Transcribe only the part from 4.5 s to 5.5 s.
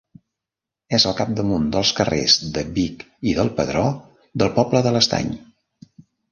poble de l'Estany.